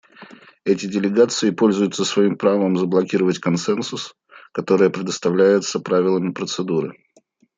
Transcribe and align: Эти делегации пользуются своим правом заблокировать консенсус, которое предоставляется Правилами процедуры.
Эти 0.63 0.87
делегации 0.87 1.51
пользуются 1.51 2.05
своим 2.05 2.35
правом 2.35 2.75
заблокировать 2.75 3.37
консенсус, 3.37 4.15
которое 4.51 4.89
предоставляется 4.89 5.79
Правилами 5.79 6.31
процедуры. 6.31 6.97